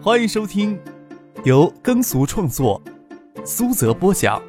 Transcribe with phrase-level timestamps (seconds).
[0.00, 0.80] 欢迎收听
[1.44, 2.80] 由耕俗创作、
[3.44, 4.40] 苏泽播讲、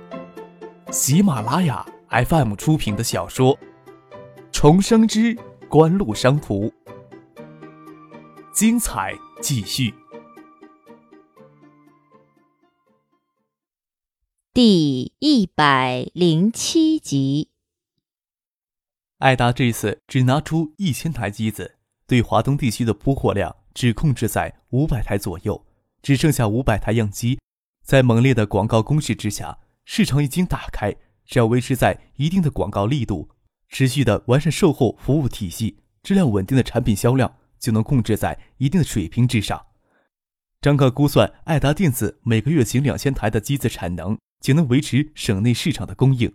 [0.91, 3.57] 喜马拉雅 FM 出品的小说
[4.51, 5.35] 《重生之
[5.67, 6.67] 官路商途》，
[8.53, 9.91] 精彩继续。
[14.53, 17.49] 第一百零七集。
[19.17, 21.75] 艾达这次只拿出一千台机子，
[22.05, 25.65] 对华东地区的铺货量只控制在五百台左右，
[26.01, 27.39] 只剩下五百台样机。
[27.81, 30.93] 在猛烈的广告攻势之下，市场已经打开。
[31.25, 33.29] 只要维持在一定的广告力度，
[33.69, 39.67] 持续的完善售后服务体系，质量稳定的产品销量就能控制在一定的水平之上。
[40.59, 46.29] 张克估算，爱达电子每个月仅两千台的机子产能，仅能维持省内市场的供应。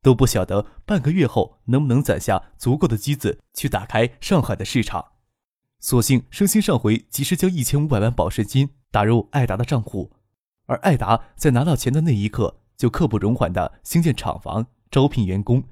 [0.00, 5.13] 都不晓得半个月后能不能攒下足够的机子去打开上海的市场。
[5.84, 10.10] 所幸盛兴上回及时将一千五百万保释金打入艾达的账户，
[10.64, 15.62] 而艾达在拿到钱的那一刻就刻不容缓地兴建厂房、招聘员工。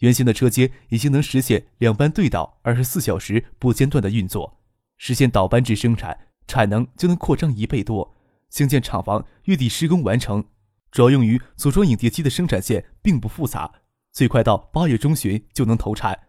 [0.00, 4.60] 原先的车间已经能实现两班对倒、二十四小时不间断的运作，
[4.98, 6.14] 实现倒班制生产，
[6.46, 8.14] 产能就能扩张一倍多。
[8.50, 10.44] 兴建厂房月底施工完成。
[10.90, 13.72] 主要用于组装影碟机的生产线并不复杂，
[14.12, 16.23] 最快到八月中旬就能投产。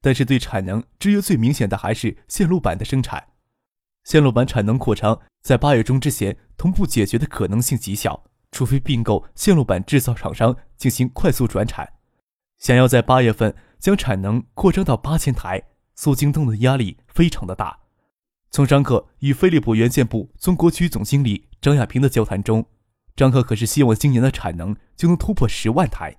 [0.00, 3.28] 但是对产能制约最明显的还是线路板的生产。
[4.04, 11.92] 线路板产能扩张在八月中之前同步解决的可能性极小，除非并购线路板制造厂商进行快速转产。
[12.58, 15.62] 想要在八月份将产能扩张到八千台，
[15.94, 17.78] 苏京东的压力非常的大。
[18.50, 22.66] 从张克与飞利浦元件部中国区总经理张亚平的交谈中。
[23.14, 26.16] 张克可是希望今年的产能就能突破十万台。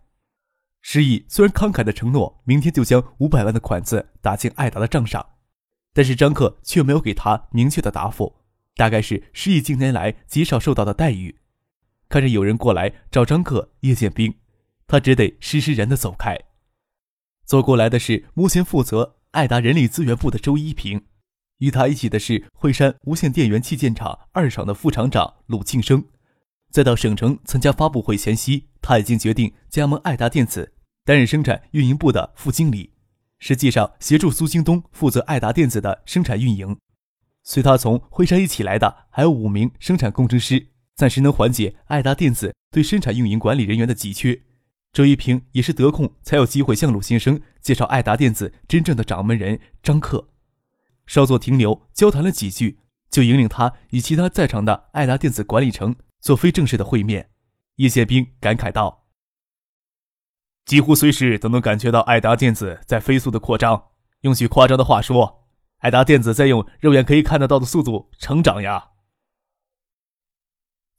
[0.82, 5.26] 施毅虽然慷慨的承诺明天就将五百万的款子打进艾达的账上，
[5.94, 8.36] 但是张克却没有给他明确的答复，
[8.76, 11.38] 大概是施毅近年来极少受到的待遇。
[12.09, 14.34] 看着有人过来找张克、叶剑兵，
[14.88, 16.38] 他只得施施然的走开。
[17.46, 21.06] 走过来的是目前负责艾达人力资源部的周一平，
[21.59, 26.03] 与他一起的是惠山无线电源器件厂二厂的副厂长鲁庆生。
[26.72, 30.72] 再到省城参加发布会前夕，他已经决定加盟爱达电子，
[31.04, 32.94] 担任生产运营部的副经理，
[33.40, 36.78] 实际上协助苏京东负责爱达电子的生产运营。
[37.44, 44.42] 随他从徽山一起来的还有五名生产工程师，暂时能缓解爱达电子对生产运营管理人员的急缺。
[44.94, 50.30] 周一平也是得空才有机会向鲁先生介绍爱达电子真正的掌门人张克。
[51.08, 52.78] 稍作停留，交谈了几句，
[53.10, 55.96] 就引领他与其他在场的爱达电子管理层。
[56.22, 57.32] 做非正式的会面，
[57.78, 59.08] 叶宪兵感慨道
[60.66, 63.90] ：“几乎随时都能感觉到爱达电子在飞速的扩张。
[64.22, 65.48] 用句夸张的话说，
[65.80, 68.92] 爱达电子在用肉眼可以看得到的速度成长呀。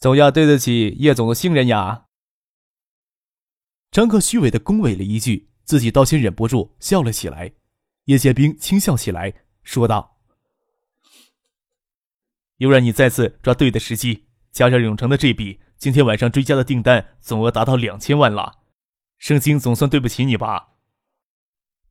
[0.01, 2.07] 总要对得起叶总的信任呀。”
[3.93, 7.53] 张克虚伪的恭维了一句，自己倒先忍不住笑了起来。
[8.07, 10.19] 叶宪兵轻笑起来，说道
[12.59, 18.61] ：“又让你再次抓对的时机。”加上永成的这笔今天晚上追加的订单，总额达到两千万了。
[19.19, 20.75] 盛兴总算对不起你吧？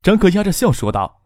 [0.00, 1.22] 张可压着笑说道。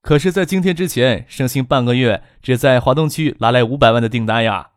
[0.00, 4.70] 可是，在今天之前，盛兴半个月只在华东区拿来五百万的订单呀。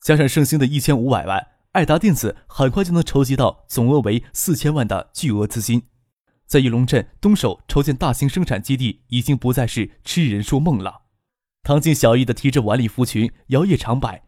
[0.00, 5.82] 加上盛兴的一千五百万，爱达电子很快就能筹集到总额为四千万的巨额资金，
[6.46, 11.02] 在玉龙镇东首筹建大型生产基地，已经不再是痴人说梦了。
[11.62, 14.22] 唐静小意的提着晚礼服裙摇曳长摆，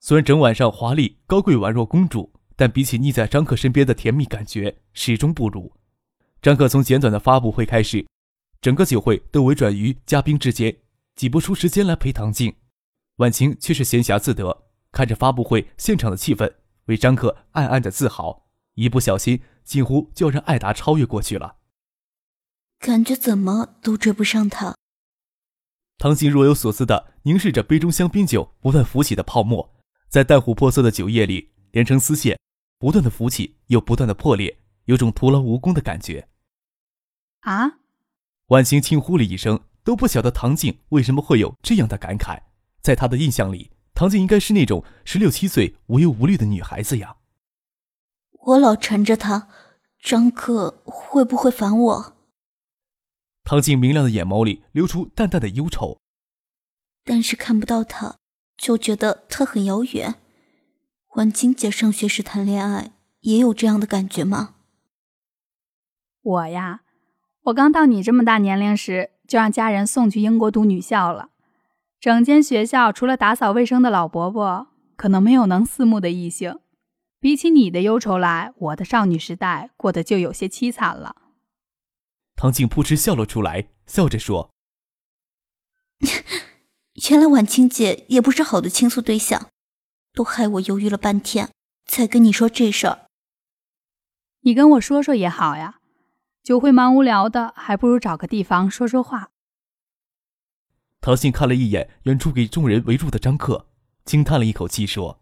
[0.00, 5.72] 虽然整晚上华丽高贵宛若公主，但比起腻在张克身边的甜蜜感觉，始终不如。
[6.42, 8.06] 张克从简短的发布会开始，
[8.60, 10.76] 整个酒会都围转于嘉宾之间，
[11.14, 12.54] 挤不出时间来陪唐静。
[13.16, 16.50] 婉晴却是闲暇自得，看着发布会现场的气氛，
[16.86, 21.56] 为张克暗暗的自豪，一不小心几乎就要让艾达超越过去了。
[22.78, 24.74] 感觉怎么都追不上他。
[26.00, 29.74] 唐静若有所思地凝视着杯中香槟酒不断浮起的泡沫，
[30.08, 32.40] 在淡琥珀色的酒液里连成丝线，
[32.78, 36.26] 不断的浮起又不断的破裂，有种徒劳无功的感觉。
[37.40, 37.80] 啊！
[38.46, 42.40] 婉晴轻呼了一声，都不晓得唐静为什么会有这样的感慨。
[42.80, 47.16] 在他的印象里，唐静应该是那种十六七岁无忧无虑的女孩子呀。
[48.46, 49.48] 我老缠着他，
[50.02, 52.16] 张克会不会烦我？
[53.50, 55.98] 唐静明亮的眼眸里流出淡淡的忧愁，
[57.04, 58.14] 但是看不到他，
[58.56, 60.14] 就觉得他很遥远。
[61.16, 62.92] 婉清姐上学时谈恋爱，
[63.22, 64.54] 也有这样的感觉吗？
[66.22, 66.82] 我呀，
[67.46, 71.30] 我刚到你这么大年龄时，就让家人送去英国读女校了。
[71.98, 76.60] 整间学校除了打扫卫生的老伯伯，可能没有能四目的异性。
[77.18, 81.16] 比起你的忧愁来，我的少女时代过得就有些凄惨了。
[82.40, 84.50] 唐静扑哧笑了出来，笑着说
[87.10, 89.50] ：“原来婉清姐也不是好的倾诉对象，
[90.14, 91.52] 都害我犹豫了半天
[91.84, 93.08] 才跟你说这事儿。
[94.40, 95.80] 你跟我说说也好呀，
[96.42, 99.32] 酒会蛮无聊的，还不如找个地方说说话。”
[101.02, 103.66] 唐信看了一眼远处给众人围住的张克，
[104.06, 105.20] 轻叹了一口气说。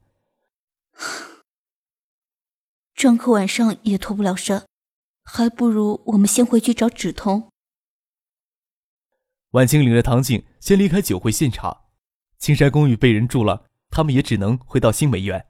[2.95, 4.65] 张克晚上也脱不了身，
[5.31, 7.51] 还不如我们先回去找止痛。
[9.51, 11.85] 晚清领着唐静先离开酒会现场，
[12.39, 15.47] 青山公寓被人住了，他们也只能回到新梅苑。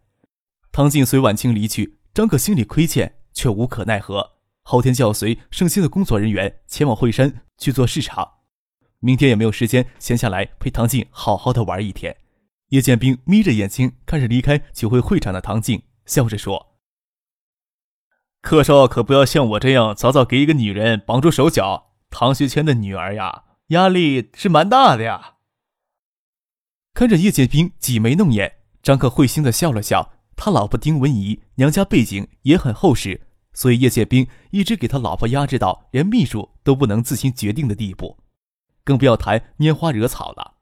[0.73, 4.39] 唐静随晚清离去，张克心里亏欠，却无可奈何。
[4.63, 8.29] 后天就要随盛兴的工作人员前往惠山去做市场，
[8.99, 12.17] 明天也没有时间闲下来陪唐静好好的玩一天。
[12.69, 16.68] 叶剑兵眯着眼睛看着离开酒会会场的唐静，笑着说。
[18.49, 21.91] 客少可不要像我这样早早给一个女人绑住手脚。
[22.09, 25.35] 唐学谦的女儿呀，压力是蛮大的呀。
[26.95, 28.51] 看着叶剑兵挤眉弄眼，
[28.83, 30.13] 张克会心的笑了笑。
[30.35, 33.21] 他老婆丁文怡娘家背景也很厚实，
[33.53, 38.17] 所以叶剑兵一直给他老婆压制到连秘书都不能自行决定的地步，
[38.83, 40.55] 更不要谈拈花惹草了。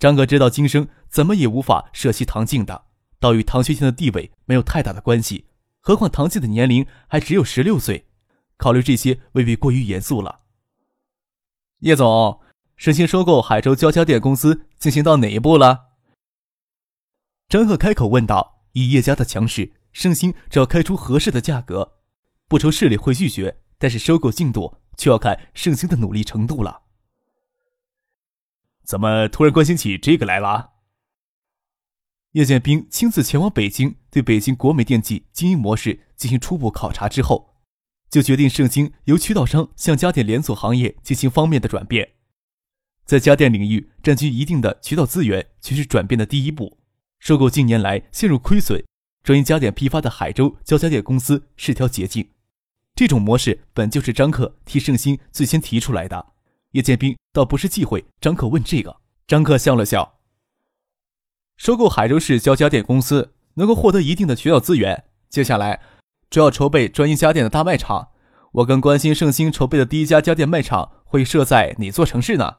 [0.00, 2.86] 张克知道今生怎么也无法舍弃唐静的，
[3.20, 5.44] 倒与唐学谦的地位没有太大的关系。
[5.86, 8.08] 何况唐静的年龄还只有十六岁，
[8.56, 10.40] 考虑这些未必过于严肃了。
[11.80, 12.40] 叶总，
[12.74, 15.90] 盛兴收购海州交家电公司进行到哪一步了？
[17.50, 18.52] 张贺开口问道。
[18.72, 21.98] 以叶家的强势，盛兴只要开出合适的价格，
[22.48, 23.60] 不愁市里会拒绝。
[23.78, 26.82] 但是收购进度却要看盛兴的努力程度了。
[28.84, 30.73] 怎么突然关心起这个来了？
[32.34, 37.54] 叶剑兵亲自前往北京，对北京国美电器经营模式进行初步考察之后，
[38.10, 42.14] 就决定盛京由渠道商向家电连锁行业进行方面的转变。
[43.04, 46.80] 在家电领域占据一定的渠道资源，却是转变的第一步。
[47.20, 48.84] 收购近年来陷入亏损、
[49.22, 52.28] 专营家电批发的海州交家电公司是条捷径。
[52.96, 56.32] 这种模式本就是张克替盛兴最先提出来的。
[56.72, 58.96] 叶剑兵倒不是忌讳张克问这个，
[59.28, 60.13] 张克笑了笑。
[61.56, 65.04] 收购海州市交家电公司，能够获得一定的渠道资源。
[65.30, 65.80] 接下来，
[66.28, 68.08] 主要筹备专营家电的大卖场。
[68.52, 72.58] 我更关心盛兴筹备的第一家家电卖场会设在哪座城市呢？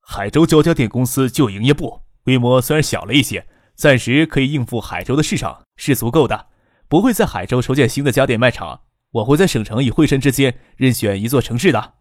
[0.00, 6.48] 海州交家电公司旧营业部规模虽然小了一些，暂时可以应付海州的市场是足够的，
[6.88, 8.80] 不会在海州筹建新的家电卖场。
[9.12, 11.94] 我会在省城与惠山之间任选一座城市的。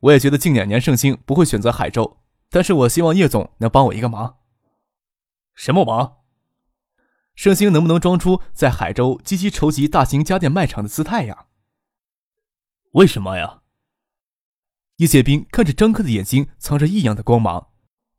[0.00, 2.17] 我也觉得近两年盛兴不会选择海州。
[2.50, 4.38] 但是我希望叶总能帮我一个忙。
[5.54, 6.18] 什么忙？
[7.34, 11.46] 盛兴能不能装出在海州积极筹集大型家电卖场的姿态呀？
[12.92, 13.62] 为什么呀？
[14.96, 17.70] 叶剑兵看着张克的眼睛藏着异样的光芒。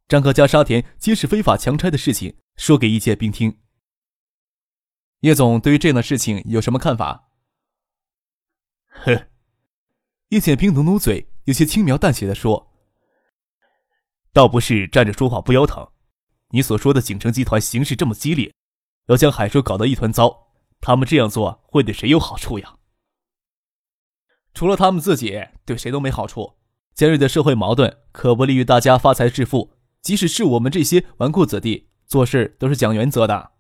[0.08, 3.60] 张克家沙田皆是非法强拆的事情，说给叶剑兵听。
[5.20, 7.30] 叶总对于这样的事情有什么看法？
[8.88, 9.28] 哼！
[10.30, 12.69] 叶剑兵努努嘴，有些轻描淡写的说。
[14.40, 15.86] 倒不是站着说话不腰疼，
[16.52, 18.54] 你所说的景城集团形势这么激烈，
[19.08, 22.78] 要将海州搞得一团糟，他们这样做会对谁有好处呀？
[24.54, 26.54] 除了他们自己，对谁都没好处。
[26.96, 29.74] 尖锐的社会矛盾可不利于大家发财致富。
[30.02, 33.52] 即使是我们这些纨绔子弟，做事都是讲原则的。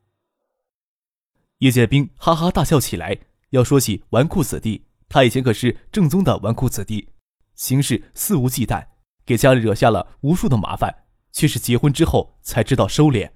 [1.57, 3.19] 叶剑兵哈哈大笑起来。
[3.50, 7.09] 要说起纨绔子弟，他以前可是正宗的纨绔子弟，
[7.55, 8.88] 行事肆无忌惮。
[9.29, 13.29] 给家里惹下了无数的麻烦，却是结婚之后才知道收敛。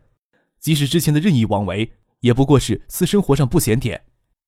[0.60, 4.06] 即使之前的任意妄为，也不过是私生活上不检点，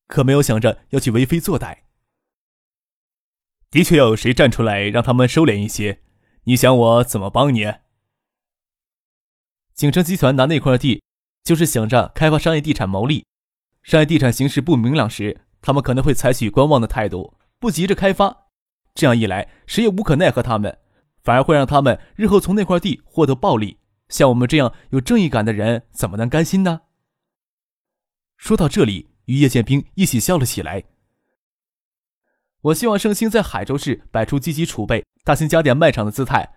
[0.08, 1.82] 可没有想着要去为非作歹。
[3.70, 6.00] 的确要有谁站出来让他们收敛一些。
[6.46, 7.72] 你想我怎么帮你？
[9.76, 11.04] 景城集团拿那块地，
[11.44, 13.24] 就是想着开发商业地产牟利。
[13.84, 18.48] 商业地产形势不明朗时，他们可能会采取观望的态度，不急着开发。
[18.96, 20.80] 这样一来，谁也无可奈何他们。
[21.26, 23.80] 反而会让他们日后从那块地获得暴利，
[24.10, 26.82] 像我们这样有正义感的人怎么能甘心呢？
[28.38, 30.84] 说到这里，与叶剑兵一起笑了起来。
[32.62, 36.54] 我希望盛兴在海州市摆出积极储备大型家电卖场的姿态，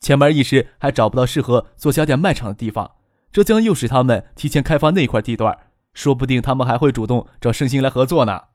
[0.00, 2.96] 前面一时还找不到适合做家电卖场的地方，
[3.32, 5.56] 这将诱使他们提前开发那块地段，
[5.94, 8.51] 说不定他们还会主动找盛兴来合作呢。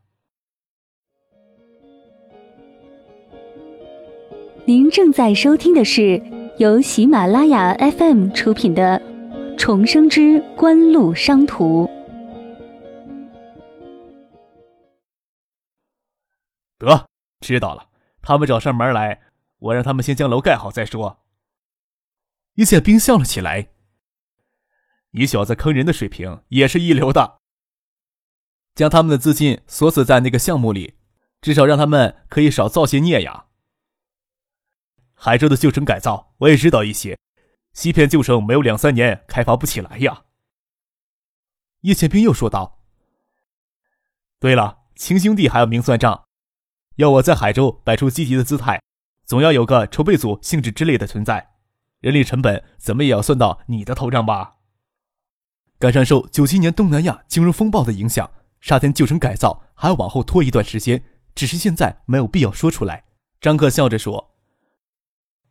[4.67, 6.21] 您正在收听的是
[6.57, 9.01] 由喜马拉雅 FM 出品的
[9.57, 11.85] 《重生之官路商途》。
[16.79, 17.07] 得，
[17.39, 17.87] 知道了。
[18.21, 19.21] 他们找上门来，
[19.59, 21.19] 我让他们先将楼盖好再说。
[22.55, 23.69] 一剑冰笑了起来
[25.11, 27.37] ：“你小子坑人的水平也是一流的。
[28.75, 30.95] 将他们的资金锁死在那个项目里，
[31.39, 33.45] 至少让他们可以少造些孽呀。”
[35.19, 37.17] 海州的旧城改造，我也知道一些。
[37.73, 40.25] 西片旧城没有两三年开发不起来呀。
[41.81, 42.83] 叶剑兵又说道
[44.39, 46.25] ：“对了，亲兄弟还要明算账，
[46.97, 48.79] 要我在海州摆出积极的姿态，
[49.25, 51.55] 总要有个筹备组性质之类的存在。
[51.99, 54.57] 人力成本怎么也要算到你的头上吧？”
[55.79, 58.29] 赶上受九七年东南亚金融风暴的影响，
[58.61, 63.05] 沙田旧城改造还要往后拖一段时间，只是现在没有必要说出来。
[63.41, 64.36] 张克笑着说。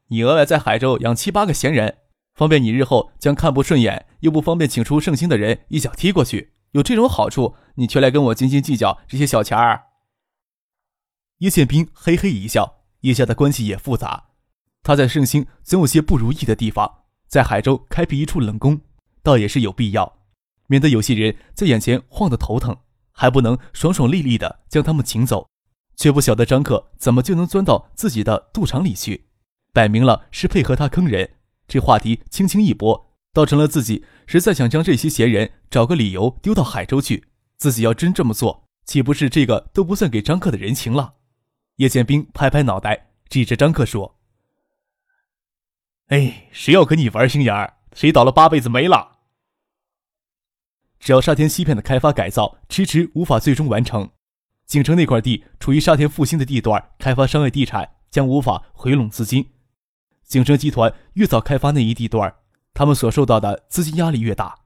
[0.08, 1.98] 你额外在海州养七八个闲人，
[2.34, 6.52] 方便你日后将看不顺眼又不方便请出圣心的人一脚踢过去。
[6.72, 9.84] 有这种好处，你却来跟我斤斤计较这些小钱儿。
[11.38, 14.28] 叶宪兵嘿嘿一笑，叶家的关系也复杂，
[14.82, 18.80] 他在圣心总有些不如意的地方，在海州开辟一处冷宫，
[19.22, 20.18] 倒也是有必要，
[20.68, 22.76] 免得有些人在眼前晃得头疼，
[23.10, 25.48] 还不能爽爽利利的将他们请走，
[25.96, 29.25] 却不晓得张克怎么就能钻到自己的肚肠里去。
[29.76, 31.35] 摆明了是配合他坑人，
[31.68, 37.26] 这话题轻轻一拨，倒成了自己实在想将这些闲人找个理由丢到海州去。
[37.59, 41.16] 自己要真这么做，岂不是这个都不算给张克的人情了？
[41.76, 44.18] 叶剑兵拍拍脑袋，指着张克说
[46.09, 49.18] ：“哎，谁要跟你玩心眼儿，谁倒了八辈子霉了。
[50.99, 54.09] 只要沙田西片的开发改造迟迟无法最终完成，
[54.64, 59.47] 景城那块地处于沙田复兴的地段，开发商业地产将无法回笼资金。”
[60.26, 62.35] 景城集团越早开发那一地段，
[62.75, 64.59] 他们所受到的资金压力越大。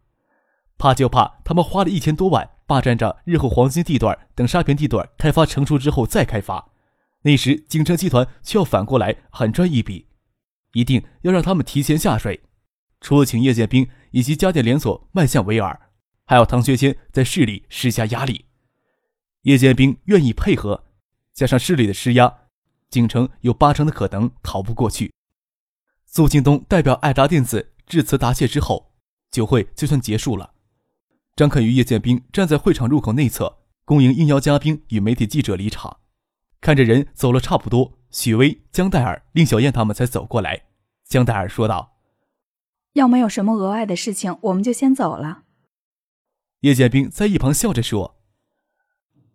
[0.78, 6.70] 怕就怕他们花了一千多万霸占着日后黄金地段等沙坪地段开发成熟之后再开发，
[7.22, 10.06] 那时景城集团却要反过来狠赚一笔，
[10.72, 12.40] 一定要让他们提前下水。
[13.02, 15.78] 除了请叶剑兵以及家电连锁迈向维尔，
[16.24, 18.46] 还要唐学谦在市里施加压力。
[19.42, 20.84] 叶剑兵愿意配合，
[21.34, 22.32] 加上市里的施压，
[22.88, 25.12] 景城有八成的可能逃不过去。
[26.12, 28.90] 苏京东代表爱达电子致辞答谢之后，
[29.30, 30.54] 酒会就算结束了。
[31.36, 35.98] 张肯与叶剑兵站在会场入口内侧，恭迎应邀嘉宾与媒体记者离场。
[36.60, 40.64] 看着人走了差不多，许巍、江黛儿、令小燕他们才走过来。
[41.06, 41.92] 江黛儿说道
[42.94, 45.44] ：“要没有什么额外的事情，我们就先走了。”
[46.62, 48.20] 叶剑兵在一旁笑着说：“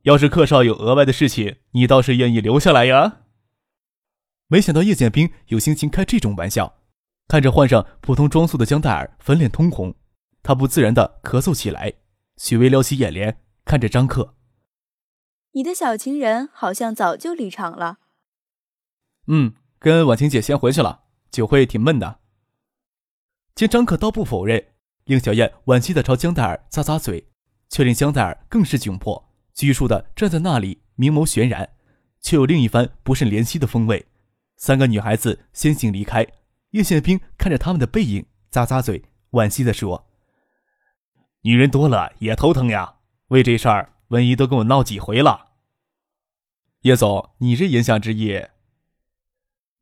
[0.03, 3.22] 要是客少有额外的事情，你倒是愿意留下来呀。”
[4.48, 6.78] 没想到叶剑兵有心情开这种玩笑，
[7.28, 9.96] 看着换上普通装束的江黛儿，粉脸通红，
[10.44, 11.94] 他不自然的咳嗽起来。
[12.38, 14.36] 许巍撩起眼帘，看着张克
[15.54, 18.00] ：“你的小情人好像早就离场了。
[19.28, 22.20] ”“嗯，跟婉晴姐先回去了，酒会挺闷的。”
[23.56, 24.74] 见张克倒不否认，
[25.06, 27.32] 令小燕惋惜的朝江黛儿咂咂嘴，
[27.70, 31.68] 却令江黛儿更是窘迫，拘束的站在那里，明眸悬然，
[32.20, 34.06] 却有另一番不甚怜惜的风味。
[34.65, 36.25] 三个女孩子先行离开，
[36.72, 40.07] 叶宪兵看着他们的背影，咂咂嘴，惋惜地说
[41.45, 42.95] ：“女人多了也头疼呀，
[43.27, 45.51] 为这事儿，文姨都跟我闹几回了。”
[46.81, 48.43] 叶总，你这言下之意，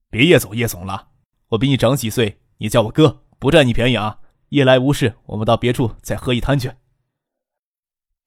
[0.10, 1.12] 别叶总叶总了，
[1.52, 4.20] 我比你长几岁，你叫我哥，不占你便宜啊。
[4.50, 6.74] 夜来无事，我们到别处再喝一摊去。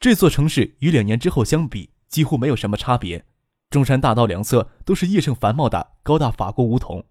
[0.01, 3.27] 这座城市与两年之后相比，几乎没有什么差别。
[3.71, 7.05] 中山大道两侧都是叶盛繁茂的高大法国梧桐，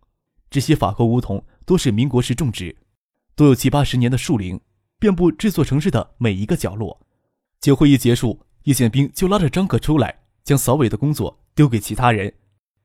[0.50, 2.76] 这些法国梧桐都是民国时种植，
[3.36, 4.60] 都有七八十年的树龄，
[4.98, 7.00] 遍布这座城市的每一个角落。
[7.60, 12.34] 酒会一结束，叶宪兵就拉着张可出来，将扫尾的工作丢给其他人。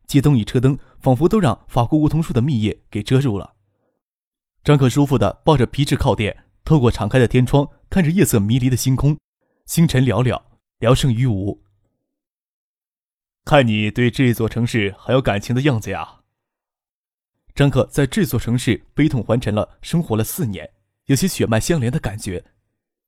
[0.07, 3.55] 街灯与车灯仿佛都让法国梧桐树的密叶给遮住了。
[4.65, 9.17] 张可舒服地抱着皮质靠垫，透过敞开的天窗，看着夜色迷离的星空，
[9.67, 10.43] 星辰寥寥，
[10.81, 11.62] 聊胜于无。
[13.45, 16.21] 看你对这座城市很有感情的样子呀。
[17.55, 20.71] 张克在这座城市悲痛还沉了，生活了四年，
[21.07, 22.45] 有些血脉相连的感觉。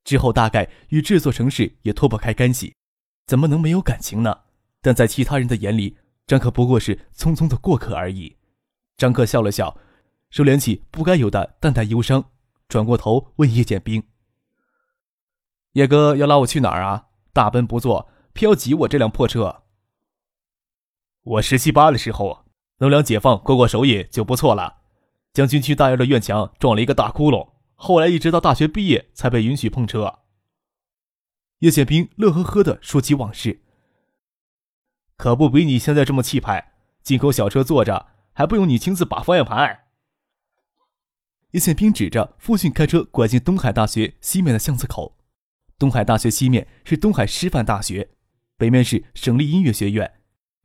[0.04, 2.74] 之后大概与这座城市也脱不开干系，
[3.26, 4.40] 怎么能没有感情呢？
[4.80, 5.96] 但在其他人的眼里，
[6.26, 8.36] 张克不过是匆匆的过客而已。
[8.96, 9.78] 张克笑了笑，
[10.30, 12.24] 收敛起不该有的淡淡忧伤，
[12.68, 14.02] 转过头问叶剑兵
[15.74, 17.06] ：“叶哥要拉我去哪儿啊？
[17.32, 19.61] 大奔不坐，偏要挤我这辆破车。”
[21.24, 22.44] 我十七八的时候，
[22.78, 24.80] 能两解放过过手瘾就不错了。
[25.32, 30.20] 将军区大院的院墙撞了一个大窟窿，后来一直到大学毕业才被允许碰车。
[31.60, 33.62] 叶宪兵乐呵呵的说起往事，
[35.16, 36.72] 可不比你现在这么气派，
[37.04, 39.84] 进口小车坐着还不用你亲自把方向盘。
[41.52, 45.16] 叶宪兵指着父亲开车拐进东海大学西面的巷子口，
[45.78, 48.10] 东海大学西面是东海师范大学，
[48.56, 50.18] 北面是省立音乐学院。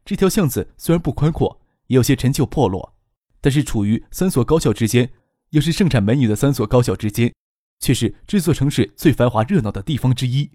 [0.08, 2.96] 这条巷子虽然不宽阔，也有些陈旧破落，
[3.42, 5.12] 但是处于三所高校之间，
[5.50, 7.36] 又是盛产美女的三所高校之间，
[7.82, 10.50] 却是这座城市最繁华热闹的地方之一。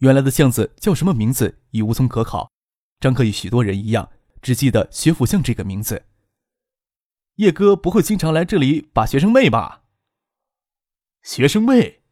[0.00, 2.52] 原来的巷子叫什么名字已无从可考，
[3.00, 4.10] 张克与许多人一样，
[4.42, 6.04] 只记得学府巷这个名字。
[7.36, 9.84] 叶哥不会经常来这里把学生妹吧？
[11.22, 12.02] 学生妹。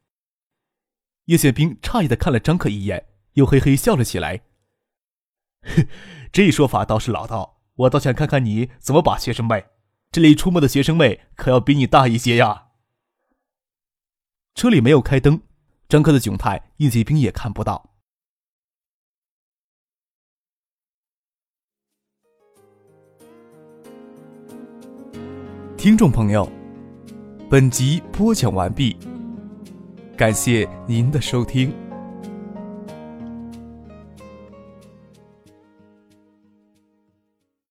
[1.26, 4.40] 叶宪兵诧异的看了张克一眼，又嘿嘿笑了起来。
[6.28, 6.30] 哼。
[6.32, 9.66] 这说法倒是老道，我倒想看看你怎么把学生妹。
[10.10, 12.68] 这里出没的学生妹可要比你大一些呀。
[14.54, 15.40] 车里没有开灯，
[15.88, 17.90] 张克的窘态应继兵也看不到。
[25.76, 26.50] 听众朋友，
[27.48, 28.96] 本集播讲完毕，
[30.16, 31.87] 感谢您的收听。